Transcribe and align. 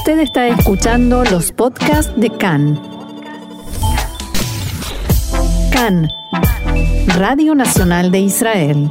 Usted 0.00 0.20
está 0.20 0.48
escuchando 0.48 1.24
los 1.24 1.52
podcasts 1.52 2.18
de 2.18 2.30
CAN. 2.30 2.80
CAN, 5.70 6.08
Radio 7.18 7.54
Nacional 7.54 8.10
de 8.10 8.20
Israel. 8.20 8.90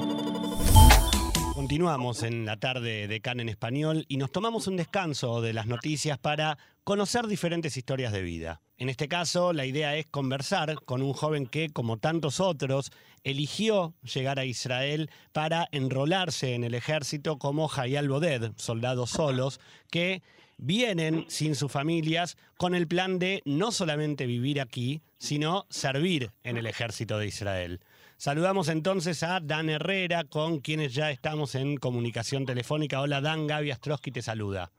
Continuamos 1.55 2.21
en 2.21 2.45
la 2.45 2.57
tarde 2.57 3.07
de 3.07 3.21
CAN 3.21 3.39
en 3.39 3.49
español 3.49 4.05
y 4.07 4.17
nos 4.17 4.31
tomamos 4.31 4.67
un 4.67 4.77
descanso 4.77 5.41
de 5.41 5.53
las 5.53 5.65
noticias 5.65 6.19
para 6.19 6.59
conocer 6.83 7.25
diferentes 7.25 7.75
historias 7.75 8.11
de 8.11 8.21
vida. 8.21 8.61
En 8.77 8.87
este 8.87 9.07
caso, 9.07 9.51
la 9.51 9.65
idea 9.65 9.95
es 9.95 10.05
conversar 10.05 10.75
con 10.85 11.01
un 11.01 11.13
joven 11.13 11.47
que, 11.47 11.69
como 11.69 11.97
tantos 11.97 12.39
otros, 12.39 12.91
eligió 13.23 13.95
llegar 14.03 14.37
a 14.37 14.45
Israel 14.45 15.09
para 15.33 15.67
enrolarse 15.71 16.53
en 16.53 16.63
el 16.63 16.75
ejército 16.75 17.39
como 17.39 17.67
Hayal 17.67 18.09
Boded, 18.09 18.51
soldados 18.57 19.09
solos, 19.09 19.59
que 19.89 20.21
vienen 20.59 21.25
sin 21.27 21.55
sus 21.55 21.71
familias 21.71 22.37
con 22.57 22.75
el 22.75 22.87
plan 22.87 23.17
de 23.17 23.41
no 23.45 23.71
solamente 23.71 24.25
vivir 24.25 24.61
aquí, 24.61 25.01
sino 25.17 25.65
servir 25.69 26.31
en 26.43 26.57
el 26.57 26.67
ejército 26.67 27.17
de 27.17 27.27
Israel. 27.27 27.79
Saludamos 28.17 28.67
entonces 28.67 29.23
a 29.23 29.39
Dan 29.39 29.69
Herrera, 29.69 30.25
con 30.25 30.59
quienes 30.59 30.93
ya 30.93 31.09
estamos 31.09 31.55
en 31.55 31.77
comunicación 31.77 32.45
telefónica. 32.45 33.01
Hola 33.01 33.21
Dan, 33.21 33.47
Gaby 33.47 33.71
Astrosky 33.71 34.11
te 34.11 34.21
saluda. 34.21 34.71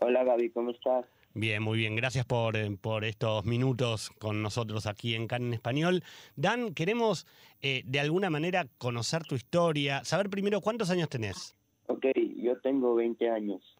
Hola 0.00 0.22
Gaby, 0.22 0.50
¿cómo 0.50 0.70
estás? 0.70 1.04
Bien, 1.34 1.62
muy 1.62 1.78
bien. 1.78 1.96
Gracias 1.96 2.24
por, 2.24 2.56
eh, 2.56 2.76
por 2.80 3.04
estos 3.04 3.44
minutos 3.44 4.10
con 4.18 4.42
nosotros 4.42 4.86
aquí 4.86 5.14
en 5.14 5.26
CAN 5.26 5.46
en 5.46 5.54
Español. 5.54 6.02
Dan, 6.36 6.74
queremos 6.74 7.26
eh, 7.60 7.82
de 7.84 8.00
alguna 8.00 8.30
manera 8.30 8.66
conocer 8.78 9.24
tu 9.24 9.34
historia, 9.34 10.04
saber 10.04 10.30
primero 10.30 10.60
cuántos 10.60 10.90
años 10.90 11.08
tenés. 11.08 11.56
Ok, 11.86 12.06
yo 12.36 12.58
tengo 12.60 12.94
20 12.94 13.30
años. 13.30 13.77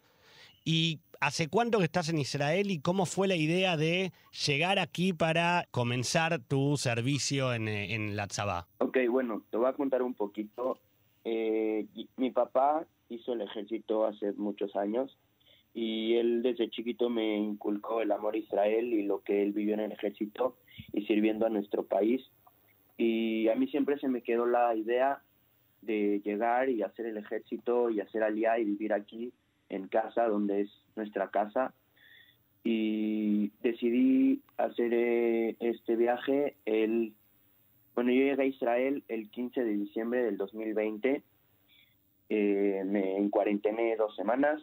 ¿Y 0.71 1.01
hace 1.19 1.49
cuánto 1.49 1.79
que 1.79 1.85
estás 1.85 2.11
en 2.11 2.19
Israel 2.19 2.71
y 2.71 2.83
cómo 2.83 3.07
fue 3.07 3.27
la 3.27 3.37
idea 3.37 3.79
de 3.79 4.13
llegar 4.47 4.79
aquí 4.79 5.15
para 5.15 5.67
comenzar 5.71 6.41
tu 6.47 6.77
servicio 6.77 7.55
en, 7.55 7.69
eh, 7.69 7.95
en 7.95 8.17
la 8.17 8.27
Tzabá? 8.27 8.69
Ok, 8.77 8.99
bueno, 9.09 9.43
te 9.51 9.57
voy 9.57 9.67
a 9.67 9.73
contar 9.73 10.03
un 10.03 10.13
poquito. 10.13 10.79
Eh, 11.25 11.87
mi 12.19 12.31
papá 12.33 12.87
hizo 13.09 13.33
el 13.33 13.41
ejército 13.41 14.05
hace 14.05 14.33
muchos 14.33 14.77
años 14.77 15.17
y 15.73 16.17
él 16.17 16.43
desde 16.43 16.69
chiquito 16.69 17.09
me 17.09 17.39
inculcó 17.39 18.03
el 18.03 18.13
amor 18.13 18.35
a 18.35 18.37
Israel 18.37 18.93
y 18.93 19.05
lo 19.05 19.23
que 19.23 19.43
él 19.43 19.53
vivió 19.53 19.73
en 19.73 19.81
el 19.81 19.93
ejército 19.93 20.59
y 20.93 21.07
sirviendo 21.07 21.47
a 21.47 21.49
nuestro 21.49 21.87
país. 21.87 22.21
Y 22.99 23.49
a 23.49 23.55
mí 23.55 23.69
siempre 23.69 23.99
se 24.01 24.09
me 24.09 24.21
quedó 24.21 24.45
la 24.45 24.77
idea 24.77 25.23
de 25.81 26.21
llegar 26.23 26.69
y 26.69 26.83
hacer 26.83 27.07
el 27.07 27.17
ejército 27.17 27.89
y 27.89 28.01
hacer 28.01 28.23
alía 28.23 28.59
y 28.59 28.67
vivir 28.67 28.93
aquí 28.93 29.33
en 29.69 29.89
casa, 29.89 30.27
donde 30.27 30.63
es 30.63 30.71
nuestra 30.97 31.31
casa. 31.31 31.75
Y 32.65 33.53
decidí 33.63 34.43
hacer 34.57 34.93
eh, 34.93 35.57
este 35.61 35.97
viaje 35.97 36.57
el 36.67 37.15
bueno, 37.99 38.13
yo 38.13 38.21
llegué 38.21 38.41
a 38.41 38.47
Israel 38.47 39.03
el 39.09 39.29
15 39.29 39.65
de 39.65 39.73
diciembre 39.73 40.23
del 40.23 40.37
2020. 40.37 41.21
Eh, 42.29 42.83
me 42.87 43.17
en 43.17 43.29
cuarentené 43.29 43.97
dos 43.97 44.15
semanas 44.15 44.63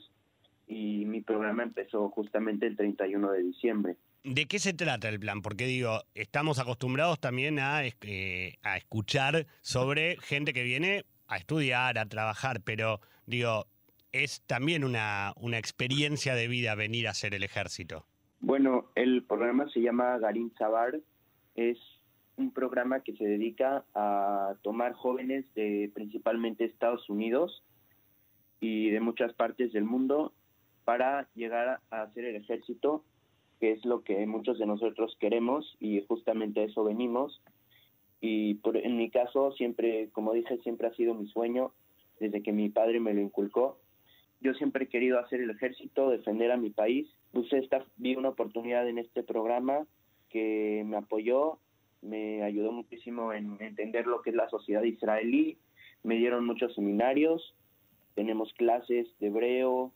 y 0.68 1.04
mi 1.04 1.20
programa 1.20 1.64
empezó 1.64 2.08
justamente 2.12 2.66
el 2.66 2.78
31 2.78 3.32
de 3.32 3.44
diciembre. 3.44 3.98
¿De 4.24 4.46
qué 4.46 4.58
se 4.58 4.72
trata 4.72 5.10
el 5.10 5.20
plan? 5.20 5.42
Porque 5.42 5.66
digo, 5.66 6.00
estamos 6.14 6.60
acostumbrados 6.60 7.20
también 7.20 7.60
a, 7.60 7.82
eh, 7.86 8.54
a 8.64 8.78
escuchar 8.78 9.46
sobre 9.60 10.16
gente 10.22 10.54
que 10.54 10.64
viene 10.64 11.04
a 11.28 11.36
estudiar, 11.36 11.98
a 11.98 12.06
trabajar, 12.06 12.62
pero 12.64 13.02
digo, 13.26 13.68
es 14.24 14.42
también 14.48 14.84
una, 14.84 15.34
una 15.38 15.58
experiencia 15.58 16.36
de 16.36 16.48
vida 16.48 16.76
venir 16.76 17.08
a 17.08 17.12
hacer 17.12 17.34
el 17.34 17.44
ejército. 17.44 18.06
Bueno, 18.40 18.92
el 18.96 19.24
programa 19.24 19.68
se 19.70 19.82
llama 19.82 20.18
Garin 20.20 20.52
Zabar. 20.58 21.00
Es 21.56 21.78
un 22.38 22.52
programa 22.52 23.02
que 23.02 23.16
se 23.16 23.24
dedica 23.26 23.86
a 23.94 24.56
tomar 24.62 24.94
jóvenes 24.94 25.46
de 25.56 25.90
principalmente 25.94 26.66
Estados 26.66 27.10
Unidos 27.10 27.64
y 28.60 28.90
de 28.90 29.00
muchas 29.00 29.34
partes 29.34 29.74
del 29.74 29.84
mundo 29.84 30.34
para 30.84 31.28
llegar 31.34 31.80
a 31.90 32.02
hacer 32.04 32.26
el 32.26 32.36
ejército, 32.36 33.04
que 33.60 33.72
es 33.72 33.84
lo 33.86 34.04
que 34.04 34.26
muchos 34.28 34.60
de 34.60 34.66
nosotros 34.66 35.18
queremos 35.20 35.76
y 35.80 36.04
justamente 36.08 36.64
eso 36.64 36.84
venimos. 36.84 37.42
Y 38.22 38.56
por, 38.56 38.78
en 38.78 38.98
mi 38.98 39.10
caso, 39.10 39.52
siempre, 39.54 40.10
como 40.12 40.34
dije, 40.34 40.58
siempre 40.60 40.88
ha 40.88 40.94
sido 40.94 41.14
mi 41.14 41.28
sueño 41.28 41.74
desde 42.20 42.42
que 42.44 42.52
mi 42.52 42.70
padre 42.70 43.00
me 43.00 43.14
lo 43.14 43.22
inculcó. 43.22 43.80
Yo 44.46 44.54
siempre 44.54 44.84
he 44.84 44.88
querido 44.88 45.18
hacer 45.18 45.42
el 45.42 45.50
ejército, 45.50 46.12
defender 46.12 46.52
a 46.52 46.58
mi 46.58 46.70
país. 46.70 47.08
Pues 47.32 47.52
esta, 47.52 47.84
vi 47.98 48.16
una 48.16 48.30
oportunidad 48.30 48.88
en 48.88 49.00
este 49.00 49.24
programa 49.24 49.88
que 50.30 50.84
me 50.86 50.98
apoyó, 50.98 51.58
me 52.04 52.44
ayudó 52.44 52.72
muchísimo 52.72 53.34
en 53.34 53.58
entender 53.60 54.06
lo 54.06 54.22
que 54.22 54.30
es 54.30 54.36
la 54.36 54.48
sociedad 54.50 54.84
israelí. 54.84 55.58
Me 56.04 56.18
dieron 56.18 56.46
muchos 56.46 56.76
seminarios, 56.76 57.56
tenemos 58.14 58.54
clases 58.54 59.08
de 59.20 59.28
hebreo 59.30 59.92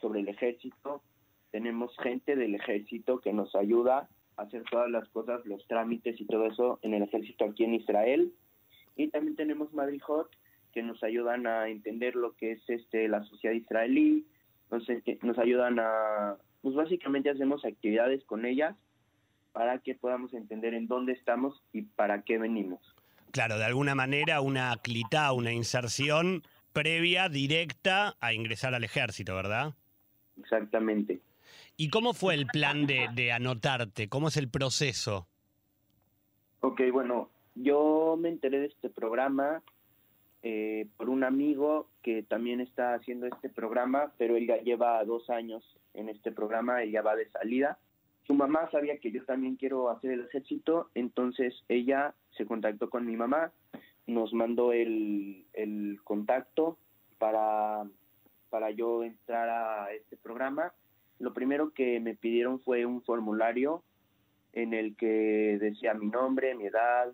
sobre 0.00 0.20
el 0.20 0.28
ejército, 0.28 1.02
tenemos 1.50 1.94
gente 1.98 2.36
del 2.36 2.54
ejército 2.54 3.20
que 3.20 3.34
nos 3.34 3.54
ayuda 3.54 4.08
a 4.38 4.42
hacer 4.44 4.62
todas 4.70 4.90
las 4.90 5.06
cosas, 5.10 5.44
los 5.44 5.66
trámites 5.66 6.18
y 6.18 6.24
todo 6.24 6.46
eso 6.46 6.78
en 6.80 6.94
el 6.94 7.02
ejército 7.02 7.44
aquí 7.44 7.64
en 7.64 7.74
Israel. 7.74 8.32
Y 8.96 9.08
también 9.08 9.36
tenemos 9.36 9.74
Madrijot 9.74 10.30
que 10.72 10.82
nos 10.82 11.02
ayudan 11.02 11.46
a 11.46 11.68
entender 11.68 12.14
lo 12.16 12.34
que 12.36 12.52
es 12.52 12.62
este 12.68 13.08
la 13.08 13.24
sociedad 13.24 13.54
israelí, 13.54 14.26
nos, 14.70 14.86
nos 15.22 15.38
ayudan 15.38 15.78
a, 15.78 16.36
pues 16.62 16.74
básicamente 16.74 17.30
hacemos 17.30 17.64
actividades 17.64 18.24
con 18.24 18.44
ellas 18.44 18.76
para 19.52 19.78
que 19.78 19.94
podamos 19.94 20.32
entender 20.34 20.74
en 20.74 20.86
dónde 20.86 21.12
estamos 21.12 21.62
y 21.72 21.82
para 21.82 22.22
qué 22.22 22.38
venimos. 22.38 22.80
Claro, 23.32 23.58
de 23.58 23.64
alguna 23.64 23.94
manera 23.94 24.40
una 24.40 24.76
clitá, 24.82 25.32
una 25.32 25.52
inserción 25.52 26.42
previa, 26.72 27.28
directa 27.28 28.16
a 28.20 28.32
ingresar 28.32 28.74
al 28.74 28.84
ejército, 28.84 29.34
¿verdad? 29.34 29.74
Exactamente. 30.38 31.20
¿Y 31.76 31.90
cómo 31.90 32.14
fue 32.14 32.34
el 32.34 32.46
plan 32.46 32.86
de, 32.86 33.08
de 33.14 33.32
anotarte? 33.32 34.08
¿Cómo 34.08 34.28
es 34.28 34.36
el 34.36 34.48
proceso? 34.48 35.26
Ok, 36.60 36.82
bueno, 36.92 37.30
yo 37.54 38.16
me 38.18 38.28
enteré 38.28 38.60
de 38.60 38.66
este 38.66 38.90
programa 38.90 39.62
eh, 40.42 40.88
por 40.96 41.10
un 41.10 41.24
amigo 41.24 41.88
que 42.02 42.22
también 42.22 42.60
está 42.60 42.94
haciendo 42.94 43.26
este 43.26 43.48
programa, 43.48 44.12
pero 44.16 44.36
él 44.36 44.46
ya 44.46 44.56
lleva 44.56 45.04
dos 45.04 45.28
años 45.28 45.62
en 45.94 46.08
este 46.08 46.32
programa, 46.32 46.82
él 46.82 46.92
ya 46.92 47.02
va 47.02 47.16
de 47.16 47.28
salida. 47.30 47.78
Su 48.26 48.34
mamá 48.34 48.70
sabía 48.70 48.98
que 48.98 49.10
yo 49.10 49.24
también 49.24 49.56
quiero 49.56 49.90
hacer 49.90 50.12
el 50.12 50.24
ejército, 50.24 50.88
entonces 50.94 51.54
ella 51.68 52.14
se 52.36 52.46
contactó 52.46 52.88
con 52.88 53.04
mi 53.04 53.16
mamá, 53.16 53.52
nos 54.06 54.32
mandó 54.32 54.72
el, 54.72 55.44
el 55.52 56.00
contacto 56.04 56.78
para, 57.18 57.84
para 58.48 58.70
yo 58.70 59.02
entrar 59.04 59.48
a 59.48 59.92
este 59.92 60.16
programa. 60.16 60.72
Lo 61.18 61.34
primero 61.34 61.72
que 61.74 62.00
me 62.00 62.14
pidieron 62.14 62.60
fue 62.60 62.86
un 62.86 63.02
formulario 63.02 63.82
en 64.52 64.74
el 64.74 64.96
que 64.96 65.58
decía 65.60 65.94
mi 65.94 66.06
nombre, 66.06 66.54
mi 66.54 66.66
edad, 66.66 67.12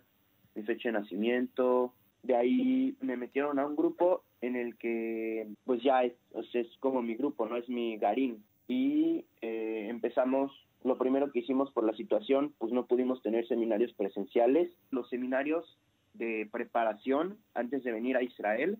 mi 0.54 0.62
fecha 0.62 0.90
de 0.90 1.00
nacimiento. 1.00 1.92
De 2.26 2.34
ahí 2.34 2.96
me 3.00 3.16
metieron 3.16 3.58
a 3.58 3.66
un 3.66 3.76
grupo 3.76 4.24
en 4.40 4.56
el 4.56 4.76
que, 4.76 5.46
pues 5.64 5.80
ya 5.82 6.02
es, 6.02 6.12
o 6.32 6.42
sea, 6.42 6.60
es 6.60 6.76
como 6.80 7.00
mi 7.02 7.14
grupo, 7.14 7.46
no 7.46 7.56
es 7.56 7.68
mi 7.68 7.96
garín. 7.98 8.44
Y 8.66 9.24
eh, 9.42 9.86
empezamos, 9.88 10.50
lo 10.82 10.98
primero 10.98 11.30
que 11.30 11.38
hicimos 11.38 11.70
por 11.70 11.84
la 11.84 11.94
situación, 11.94 12.52
pues 12.58 12.72
no 12.72 12.86
pudimos 12.86 13.22
tener 13.22 13.46
seminarios 13.46 13.92
presenciales. 13.92 14.72
Los 14.90 15.08
seminarios 15.08 15.78
de 16.14 16.48
preparación 16.50 17.38
antes 17.54 17.84
de 17.84 17.92
venir 17.92 18.16
a 18.16 18.22
Israel 18.22 18.78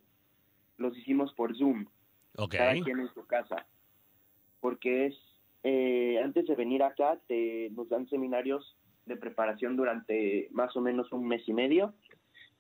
los 0.77 0.97
hicimos 0.99 1.33
por 1.35 1.57
Zoom, 1.57 1.87
Ok. 2.37 2.57
cada 2.57 2.75
quien 2.83 3.01
en 3.01 3.15
su 3.15 3.27
casa. 3.27 3.67
Porque 4.61 5.07
es, 5.07 5.15
eh, 5.63 6.21
antes 6.23 6.47
de 6.47 6.55
venir 6.57 6.83
acá, 6.83 7.21
te, 7.29 7.71
nos 7.71 7.89
dan 7.89 8.09
seminarios 8.09 8.77
de 9.07 9.17
preparación 9.17 9.77
durante 9.77 10.49
más 10.51 10.77
o 10.77 10.81
menos 10.81 11.13
un 11.13 11.27
mes 11.27 11.49
y 11.49 11.53
medio, 11.53 11.95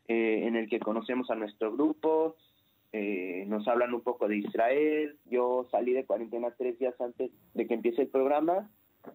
eh, 0.08 0.46
en 0.46 0.56
el 0.56 0.68
que 0.68 0.78
conocemos 0.78 1.30
a 1.30 1.34
nuestro 1.34 1.72
grupo, 1.72 2.36
eh, 2.92 3.44
nos 3.48 3.66
hablan 3.68 3.92
un 3.92 4.00
poco 4.00 4.28
de 4.28 4.38
Israel. 4.38 5.18
Yo 5.26 5.66
salí 5.70 5.92
de 5.92 6.06
cuarentena 6.06 6.54
tres 6.56 6.78
días 6.78 6.94
antes 7.00 7.30
de 7.54 7.66
que 7.66 7.74
empiece 7.74 8.02
el 8.02 8.08
programa. 8.08 8.70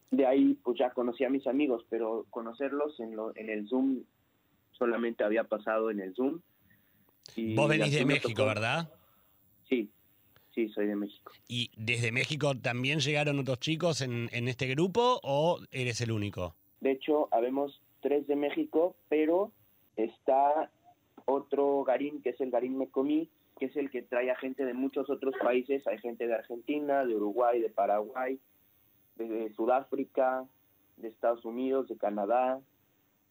De 0.09 0.25
ahí, 0.25 0.57
pues 0.63 0.77
ya 0.77 0.91
conocí 0.91 1.23
a 1.23 1.29
mis 1.29 1.47
amigos, 1.47 1.85
pero 1.89 2.25
conocerlos 2.29 2.99
en, 2.99 3.15
lo, 3.15 3.35
en 3.35 3.49
el 3.49 3.67
Zoom 3.67 4.03
solamente 4.71 5.23
había 5.23 5.45
pasado 5.45 5.91
en 5.91 5.99
el 5.99 6.13
Zoom. 6.15 6.41
Y 7.35 7.55
Vos 7.55 7.69
venís 7.69 7.93
de 7.93 8.05
México, 8.05 8.29
tocó. 8.29 8.45
¿verdad? 8.45 8.89
Sí, 9.69 9.89
sí, 10.53 10.69
soy 10.69 10.87
de 10.87 10.95
México. 10.95 11.31
¿Y 11.47 11.71
desde 11.77 12.11
México 12.11 12.55
también 12.57 12.99
llegaron 12.99 13.39
otros 13.39 13.59
chicos 13.59 14.01
en, 14.01 14.29
en 14.31 14.47
este 14.47 14.67
grupo 14.67 15.19
o 15.23 15.59
eres 15.71 16.01
el 16.01 16.11
único? 16.11 16.55
De 16.81 16.91
hecho, 16.91 17.29
habemos 17.31 17.81
tres 18.01 18.27
de 18.27 18.35
México, 18.35 18.95
pero 19.07 19.51
está 19.95 20.71
otro 21.25 21.83
Garín, 21.83 22.21
que 22.21 22.29
es 22.29 22.41
el 22.41 22.51
Garín 22.51 22.77
Mecomí, 22.77 23.29
que 23.59 23.65
es 23.65 23.75
el 23.75 23.89
que 23.89 24.01
trae 24.01 24.31
a 24.31 24.35
gente 24.35 24.65
de 24.65 24.73
muchos 24.73 25.09
otros 25.09 25.35
países. 25.41 25.85
Hay 25.87 25.99
gente 25.99 26.27
de 26.27 26.35
Argentina, 26.35 27.05
de 27.05 27.15
Uruguay, 27.15 27.61
de 27.61 27.69
Paraguay, 27.69 28.39
de 29.15 29.53
Sudáfrica, 29.55 30.45
de 30.97 31.07
Estados 31.07 31.45
Unidos, 31.45 31.87
de 31.87 31.97
Canadá 31.97 32.59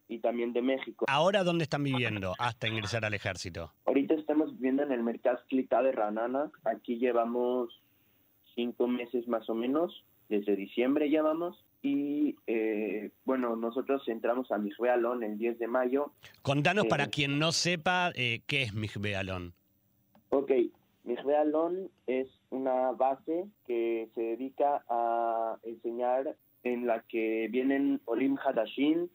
y 0.09 0.19
también 0.19 0.53
de 0.53 0.63
México. 0.63 1.07
¿Ahora 1.09 1.45
dónde 1.45 1.65
están 1.65 1.85
viviendo 1.85 2.35
hasta 2.39 2.69
ingresar 2.69 3.05
al 3.05 3.15
ejército? 3.15 3.73
Ahorita 3.87 4.15
estamos 4.15 4.53
viviendo 4.55 4.83
en 4.83 4.93
el 4.93 5.03
Mercado 5.03 5.39
Clita 5.49 5.83
de 5.83 5.93
Ranana. 5.93 6.51
Aquí 6.65 6.99
llevamos 6.99 7.81
cinco 8.61 8.87
meses 8.87 9.27
más 9.27 9.49
o 9.49 9.55
menos, 9.55 10.05
desde 10.29 10.55
diciembre 10.55 11.09
llevamos. 11.09 11.65
Y 11.83 12.37
eh, 12.47 13.11
bueno, 13.25 13.57
nosotros 13.57 14.07
entramos 14.07 14.53
a 14.53 14.59
Mijbe 14.59 14.91
Alon 14.91 15.23
el 15.23 15.39
10 15.39 15.59
de 15.59 15.67
mayo. 15.67 16.13
Contanos 16.43 16.85
Eh, 16.85 16.89
para 16.91 17.07
quien 17.07 17.39
no 17.39 17.53
sepa 17.53 18.13
eh, 18.15 18.43
qué 18.47 18.65
es 18.65 18.75
Mijbe 18.75 19.17
Alon. 19.17 19.55
Ok, 20.29 20.53
Mijbe 21.05 21.37
Alon 21.37 21.91
es 22.07 22.29
una 22.51 22.93
base 22.93 23.47
que 23.67 24.11
se 24.15 24.21
dedica 24.21 24.85
a 24.91 25.57
enseñar 25.63 26.37
en 26.63 26.87
la 26.87 27.01
que 27.09 27.49
vienen 27.51 28.03
Olim 28.05 28.37
Hadashin 28.37 29.09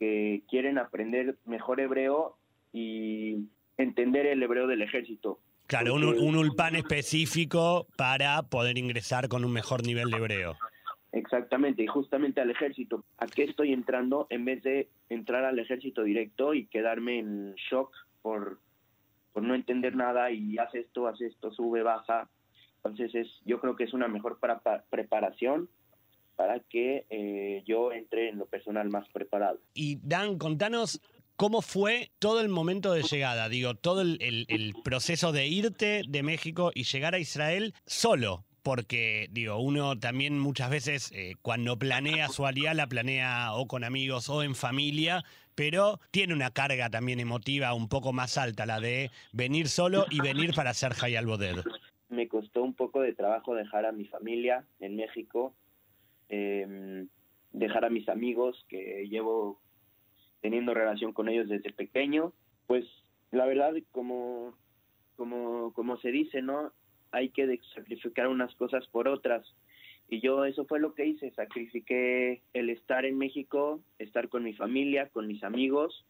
que 0.00 0.42
quieren 0.50 0.76
aprender 0.76 1.36
mejor 1.44 1.80
hebreo 1.80 2.36
y 2.72 3.46
entender 3.78 4.26
el 4.26 4.42
hebreo 4.42 4.66
del 4.66 4.82
ejército. 4.82 5.38
Claro, 5.66 5.94
un, 5.94 6.04
un 6.04 6.36
ulpan 6.36 6.76
específico 6.76 7.86
para 7.96 8.42
poder 8.42 8.78
ingresar 8.78 9.28
con 9.28 9.44
un 9.44 9.52
mejor 9.52 9.84
nivel 9.84 10.10
de 10.10 10.16
hebreo. 10.18 10.56
Exactamente, 11.12 11.82
y 11.82 11.86
justamente 11.86 12.40
al 12.40 12.50
ejército. 12.50 13.04
¿A 13.18 13.26
qué 13.26 13.44
estoy 13.44 13.72
entrando 13.72 14.26
en 14.30 14.44
vez 14.44 14.62
de 14.62 14.88
entrar 15.08 15.44
al 15.44 15.58
ejército 15.58 16.02
directo 16.02 16.52
y 16.54 16.66
quedarme 16.66 17.18
en 17.18 17.54
shock 17.70 17.90
por, 18.22 18.58
por 19.32 19.42
no 19.42 19.54
entender 19.54 19.96
nada 19.96 20.30
y 20.30 20.58
haz 20.58 20.74
esto, 20.74 21.06
haz 21.08 21.20
esto, 21.20 21.50
sube, 21.52 21.82
baja? 21.82 22.28
Entonces 22.84 23.14
es, 23.14 23.28
yo 23.44 23.60
creo 23.60 23.74
que 23.76 23.84
es 23.84 23.94
una 23.94 24.08
mejor 24.08 24.38
para- 24.38 24.58
pa- 24.60 24.84
preparación 24.90 25.68
para 26.36 26.60
que 26.60 27.06
eh, 27.08 27.62
yo 27.66 27.92
entre 27.92 28.28
en 28.28 28.38
lo 28.38 28.44
personal 28.46 28.90
más 28.90 29.08
preparado. 29.08 29.58
Y 29.72 29.98
Dan, 30.02 30.36
contanos 30.36 31.00
cómo 31.36 31.62
fue 31.62 32.10
todo 32.18 32.40
el 32.40 32.48
momento 32.48 32.92
de 32.92 33.02
llegada, 33.02 33.48
digo, 33.48 33.74
todo 33.74 34.02
el, 34.02 34.74
proceso 34.82 35.32
de 35.32 35.46
irte 35.46 36.02
de 36.08 36.22
México 36.22 36.70
y 36.74 36.84
llegar 36.84 37.14
a 37.14 37.18
Israel 37.18 37.74
solo. 37.86 38.44
Porque, 38.62 39.28
digo, 39.30 39.58
uno 39.58 39.96
también 39.96 40.40
muchas 40.40 40.70
veces 40.70 41.12
eh, 41.12 41.34
cuando 41.40 41.78
planea 41.78 42.28
su 42.28 42.46
alía 42.46 42.74
la 42.74 42.88
planea 42.88 43.54
o 43.54 43.68
con 43.68 43.84
amigos 43.84 44.28
o 44.28 44.42
en 44.42 44.56
familia, 44.56 45.24
pero 45.54 46.00
tiene 46.10 46.34
una 46.34 46.50
carga 46.50 46.90
también 46.90 47.20
emotiva 47.20 47.74
un 47.74 47.88
poco 47.88 48.12
más 48.12 48.36
alta, 48.36 48.66
la 48.66 48.80
de 48.80 49.12
venir 49.32 49.68
solo 49.68 50.06
y 50.10 50.20
venir 50.20 50.52
para 50.52 50.74
ser 50.74 50.94
Hayal 51.00 51.26
Boded. 51.26 51.58
me 52.08 52.26
costó 52.26 52.64
un 52.64 52.74
poco 52.74 53.00
de 53.00 53.14
trabajo 53.14 53.54
dejar 53.54 53.86
a 53.86 53.92
mi 53.92 54.04
familia 54.06 54.64
en 54.80 54.96
México, 54.96 55.54
eh, 56.28 57.06
dejar 57.52 57.84
a 57.84 57.90
mis 57.90 58.08
amigos 58.08 58.66
que 58.68 59.06
llevo 59.08 59.60
teniendo 60.40 60.74
relación 60.74 61.12
con 61.12 61.28
ellos 61.28 61.48
desde 61.48 61.72
pequeño. 61.72 62.32
Pues 62.66 62.84
la 63.30 63.46
verdad, 63.46 63.74
como, 63.92 64.54
como, 65.16 65.72
como 65.72 65.96
se 65.98 66.10
dice, 66.10 66.42
¿no? 66.42 66.72
Hay 67.12 67.30
que 67.30 67.60
sacrificar 67.74 68.28
unas 68.28 68.54
cosas 68.54 68.86
por 68.88 69.08
otras. 69.08 69.46
Y 70.08 70.20
yo 70.20 70.44
eso 70.44 70.66
fue 70.66 70.78
lo 70.78 70.94
que 70.94 71.06
hice, 71.06 71.32
sacrifiqué 71.32 72.42
el 72.52 72.70
estar 72.70 73.04
en 73.04 73.18
México, 73.18 73.80
estar 73.98 74.28
con 74.28 74.44
mi 74.44 74.52
familia, 74.52 75.08
con 75.08 75.26
mis 75.26 75.42
amigos, 75.42 76.06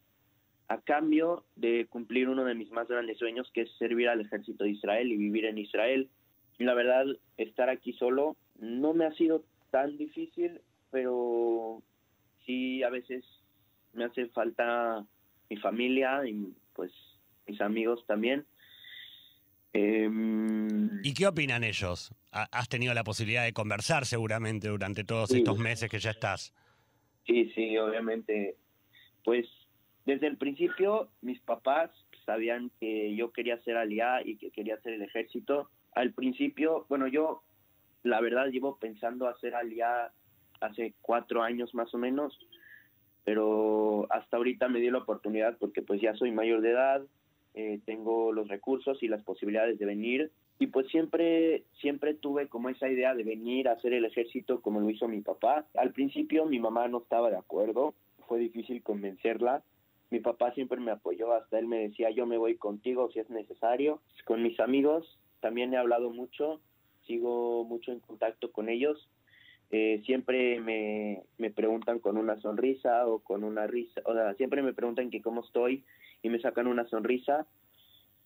a 0.68 0.80
cambio 0.80 1.44
de 1.54 1.86
cumplir 1.86 2.28
uno 2.28 2.44
de 2.44 2.54
mis 2.54 2.70
más 2.72 2.88
grandes 2.88 3.18
sueños, 3.18 3.50
que 3.54 3.62
es 3.62 3.70
servir 3.78 4.08
al 4.08 4.20
ejército 4.20 4.64
de 4.64 4.70
Israel 4.70 5.10
y 5.10 5.16
vivir 5.16 5.46
en 5.46 5.58
Israel. 5.58 6.10
Y 6.58 6.64
la 6.64 6.74
verdad, 6.74 7.06
estar 7.36 7.70
aquí 7.70 7.92
solo 7.94 8.36
no 8.58 8.92
me 8.92 9.06
ha 9.06 9.12
sido 9.12 9.44
tan 9.70 9.96
difícil, 9.96 10.60
pero 10.90 11.82
sí 12.44 12.82
a 12.82 12.90
veces 12.90 13.24
me 13.96 14.04
hace 14.04 14.26
falta 14.28 15.04
mi 15.50 15.56
familia 15.56 16.26
y 16.28 16.54
pues 16.74 16.92
mis 17.46 17.60
amigos 17.60 18.04
también. 18.06 18.46
Em, 19.72 21.00
¿Y 21.02 21.12
qué 21.14 21.26
opinan 21.26 21.62
ellos? 21.64 22.12
Ha- 22.32 22.48
Has 22.50 22.68
tenido 22.68 22.94
la 22.94 23.04
posibilidad 23.04 23.44
de 23.44 23.52
conversar 23.52 24.06
seguramente 24.06 24.68
durante 24.68 25.04
todos 25.04 25.30
Sí. 25.30 25.38
estos 25.38 25.58
meses 25.58 25.90
que 25.90 25.98
ya 25.98 26.10
estás. 26.10 26.54
Sí, 27.26 27.50
sí, 27.54 27.76
obviamente. 27.78 28.56
Pues 29.24 29.46
desde 30.06 30.28
el 30.28 30.36
principio 30.36 31.10
mis 31.20 31.40
papás 31.40 31.90
sabían 32.24 32.70
que 32.80 33.14
yo 33.16 33.32
quería 33.32 33.60
ser 33.62 33.76
aliá 33.76 34.20
y 34.24 34.36
que 34.36 34.50
quería 34.50 34.76
hacer 34.76 34.94
el 34.94 35.02
ejército. 35.02 35.70
Al 35.94 36.12
principio, 36.12 36.86
bueno, 36.88 37.06
yo 37.06 37.42
la 38.02 38.20
verdad 38.20 38.46
llevo 38.48 38.78
pensando 38.78 39.28
hacer 39.28 39.54
aliá 39.54 40.12
hace 40.60 40.94
cuatro 41.02 41.42
años 41.42 41.74
más 41.74 41.92
o 41.94 41.98
menos, 41.98 42.38
pero 43.24 43.44
hasta 44.16 44.36
ahorita 44.36 44.68
me 44.68 44.80
dio 44.80 44.90
la 44.92 44.98
oportunidad 44.98 45.56
porque 45.58 45.82
pues 45.82 46.00
ya 46.00 46.14
soy 46.14 46.30
mayor 46.32 46.60
de 46.60 46.70
edad, 46.70 47.02
eh, 47.54 47.80
tengo 47.84 48.32
los 48.32 48.48
recursos 48.48 49.02
y 49.02 49.08
las 49.08 49.22
posibilidades 49.22 49.78
de 49.78 49.86
venir 49.86 50.30
y 50.58 50.68
pues 50.68 50.88
siempre 50.88 51.64
siempre 51.80 52.14
tuve 52.14 52.48
como 52.48 52.68
esa 52.68 52.88
idea 52.88 53.14
de 53.14 53.24
venir 53.24 53.68
a 53.68 53.72
hacer 53.72 53.92
el 53.92 54.04
ejército 54.04 54.60
como 54.60 54.80
lo 54.80 54.90
hizo 54.90 55.08
mi 55.08 55.20
papá. 55.20 55.66
Al 55.74 55.92
principio 55.92 56.46
mi 56.46 56.58
mamá 56.58 56.88
no 56.88 56.98
estaba 56.98 57.30
de 57.30 57.36
acuerdo, 57.36 57.94
fue 58.26 58.38
difícil 58.38 58.82
convencerla. 58.82 59.62
Mi 60.10 60.20
papá 60.20 60.52
siempre 60.52 60.80
me 60.80 60.92
apoyó, 60.92 61.32
hasta 61.32 61.58
él 61.58 61.66
me 61.66 61.88
decía, 61.88 62.10
yo 62.10 62.26
me 62.26 62.38
voy 62.38 62.56
contigo 62.56 63.10
si 63.12 63.18
es 63.18 63.28
necesario. 63.28 64.00
Con 64.24 64.42
mis 64.42 64.58
amigos 64.60 65.18
también 65.40 65.74
he 65.74 65.76
hablado 65.76 66.10
mucho, 66.10 66.60
sigo 67.06 67.64
mucho 67.64 67.92
en 67.92 68.00
contacto 68.00 68.52
con 68.52 68.68
ellos. 68.68 69.08
Eh, 69.70 70.02
siempre 70.06 70.60
me, 70.60 71.22
me 71.38 71.50
preguntan 71.50 71.98
con 71.98 72.16
una 72.16 72.40
sonrisa 72.40 73.06
o 73.06 73.18
con 73.18 73.42
una 73.42 73.66
risa, 73.66 74.00
o 74.04 74.12
sea, 74.12 74.34
siempre 74.34 74.62
me 74.62 74.72
preguntan 74.72 75.10
que 75.10 75.22
cómo 75.22 75.42
estoy 75.44 75.84
y 76.22 76.28
me 76.28 76.40
sacan 76.40 76.66
una 76.66 76.86
sonrisa. 76.88 77.46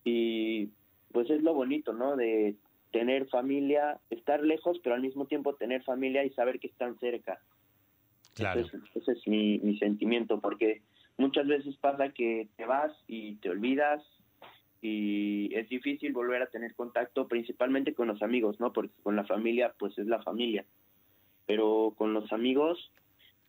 Y 0.05 0.71
pues 1.13 1.31
es 1.31 1.43
lo 1.43 1.55
bonito, 1.55 1.93
¿no? 1.93 2.17
De 2.17 2.57
tener 2.93 3.27
familia, 3.29 4.01
estar 4.11 4.43
lejos, 4.43 4.79
pero 4.83 4.95
al 4.95 5.03
mismo 5.03 5.27
tiempo 5.27 5.55
tener 5.55 5.83
familia 5.83 6.25
y 6.25 6.31
saber 6.31 6.59
que 6.59 6.69
están 6.69 6.99
cerca. 6.99 7.41
Claro. 8.35 8.61
Ese 8.61 8.77
es, 8.77 8.83
ese 8.97 9.13
es 9.13 9.29
mi, 9.29 9.59
mi 9.59 9.79
sentimiento, 9.79 10.41
porque 10.41 10.83
muchas 11.17 11.47
veces 11.47 11.77
pasa 11.77 12.11
que 12.11 12.49
te 12.57 12.65
vas 12.65 12.93
y 13.07 13.37
te 13.37 13.51
olvidas 13.51 14.03
y 14.83 15.55
es 15.55 15.69
difícil 15.69 16.13
volver 16.13 16.43
a 16.43 16.47
tener 16.47 16.75
contacto 16.75 17.29
principalmente 17.29 17.95
con 17.95 18.09
los 18.09 18.23
amigos, 18.23 18.59
¿no? 18.61 18.73
Porque 18.73 18.95
con 19.03 19.15
la 19.15 19.25
familia, 19.25 19.75
pues 19.79 19.99
es 19.99 20.07
la 20.07 20.23
familia. 20.23 20.65
Pero 21.51 21.95
con 21.99 22.15
los 22.15 22.33
amigos, 22.33 22.93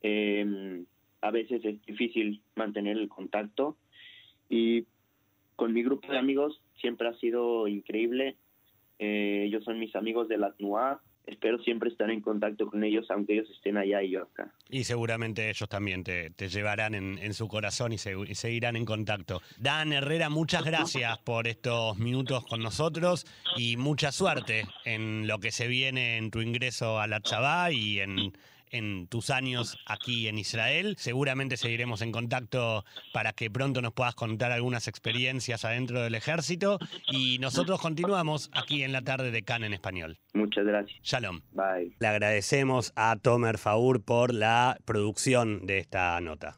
eh, 0.01 0.83
a 1.21 1.29
veces 1.29 1.63
es 1.63 1.85
difícil 1.85 2.41
mantener 2.55 2.97
el 2.97 3.07
contacto. 3.07 3.77
Y 4.49 4.87
con 5.55 5.71
mi 5.71 5.83
grupo 5.83 6.11
de 6.11 6.17
amigos 6.17 6.63
siempre 6.77 7.07
ha 7.07 7.13
sido 7.19 7.67
increíble. 7.67 8.37
Eh, 8.97 9.43
ellos 9.45 9.63
son 9.65 9.77
mis 9.77 9.95
amigos 9.95 10.27
de 10.29 10.39
la 10.39 10.51
TNUA. 10.53 10.99
Espero 11.27 11.59
siempre 11.63 11.89
estar 11.89 12.09
en 12.09 12.19
contacto 12.21 12.67
con 12.67 12.83
ellos, 12.83 13.05
aunque 13.09 13.33
ellos 13.33 13.49
estén 13.51 13.77
allá 13.77 14.01
y 14.03 14.11
yo 14.11 14.23
acá. 14.23 14.51
Y 14.69 14.83
seguramente 14.83 15.49
ellos 15.49 15.69
también 15.69 16.03
te, 16.03 16.31
llevarán 16.49 16.95
en, 16.95 17.17
en 17.19 17.33
su 17.33 17.47
corazón 17.47 17.93
y, 17.93 17.97
se- 17.97 18.15
y 18.27 18.35
seguirán 18.35 18.75
en 18.75 18.85
contacto. 18.85 19.41
Dan 19.57 19.93
Herrera, 19.93 20.29
muchas 20.29 20.63
gracias 20.65 21.17
por 21.19 21.47
estos 21.47 21.97
minutos 21.97 22.45
con 22.47 22.61
nosotros 22.61 23.25
y 23.55 23.77
mucha 23.77 24.11
suerte 24.11 24.65
en 24.85 25.27
lo 25.27 25.39
que 25.39 25.51
se 25.51 25.67
viene 25.67 26.17
en 26.17 26.31
tu 26.31 26.41
ingreso 26.41 26.99
a 26.99 27.07
la 27.07 27.21
Chabá 27.21 27.71
y 27.71 27.99
en, 27.99 28.33
en 28.71 29.07
tus 29.07 29.29
años 29.29 29.77
aquí 29.85 30.27
en 30.27 30.37
Israel. 30.37 30.95
Seguramente 30.97 31.57
seguiremos 31.57 32.01
en 32.01 32.11
contacto 32.11 32.85
para 33.13 33.33
que 33.33 33.49
pronto 33.51 33.81
nos 33.81 33.93
puedas 33.93 34.15
contar 34.15 34.51
algunas 34.51 34.87
experiencias 34.87 35.65
adentro 35.65 36.01
del 36.01 36.15
ejército 36.15 36.79
y 37.07 37.37
nosotros 37.39 37.79
continuamos 37.79 38.49
aquí 38.53 38.83
en 38.83 38.91
la 38.91 39.01
tarde 39.01 39.31
de 39.31 39.43
Can 39.43 39.63
en 39.63 39.73
español. 39.73 40.19
Muchas 40.33 40.65
gracias. 40.65 40.99
Shalom. 41.03 41.41
Bye. 41.51 41.95
Le 41.99 42.07
agradecemos 42.07 42.93
a 42.95 43.15
Tomer 43.17 43.57
Faur 43.57 44.01
por 44.03 44.33
la 44.33 44.77
producción 44.85 45.65
de 45.65 45.79
esta 45.79 46.19
nota. 46.21 46.57